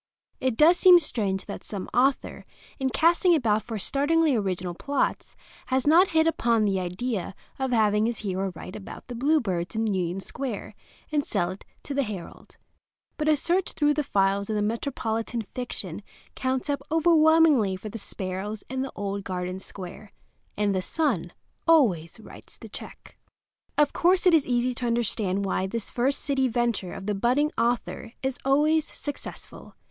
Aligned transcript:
It 0.39 0.57
does 0.57 0.77
seem 0.77 0.97
strange 0.97 1.45
that 1.45 1.63
some 1.63 1.87
author, 1.93 2.43
in 2.79 2.89
casting 2.89 3.35
about 3.35 3.61
for 3.61 3.77
startlingly 3.77 4.35
original 4.35 4.73
plots, 4.73 5.35
has 5.67 5.85
not 5.85 6.07
hit 6.07 6.25
upon 6.25 6.65
the 6.65 6.79
idea 6.79 7.35
of 7.59 7.69
having 7.69 8.07
his 8.07 8.21
hero 8.25 8.51
write 8.55 8.75
about 8.75 9.05
the 9.05 9.13
bluebirds 9.13 9.75
in 9.75 9.85
Union 9.85 10.19
Square 10.19 10.73
and 11.11 11.23
sell 11.23 11.51
it 11.51 11.65
to 11.83 11.93
the 11.93 12.01
Herald. 12.01 12.57
But 13.17 13.27
a 13.29 13.35
search 13.35 13.73
through 13.73 13.93
the 13.93 14.01
files 14.03 14.49
of 14.49 14.57
metropolitan 14.63 15.43
fiction 15.53 16.01
counts 16.33 16.67
up 16.67 16.81
overwhelmingly 16.91 17.75
for 17.75 17.89
the 17.89 17.99
sparrows 17.99 18.63
and 18.71 18.83
the 18.83 18.91
old 18.95 19.23
Garden 19.23 19.59
Square, 19.59 20.13
and 20.57 20.73
the 20.73 20.81
Sun 20.81 21.31
always 21.67 22.19
writes 22.19 22.57
the 22.57 22.69
check. 22.69 23.17
Of 23.77 23.93
course 23.93 24.25
it 24.25 24.33
is 24.33 24.47
easy 24.47 24.73
to 24.73 24.87
understand 24.87 25.45
why 25.45 25.67
this 25.67 25.91
first 25.91 26.21
city 26.23 26.47
venture 26.47 26.91
of 26.93 27.05
the 27.05 27.13
budding 27.13 27.51
author 27.55 28.13
is 28.23 28.39
always 28.43 28.91
successful. 28.91 29.75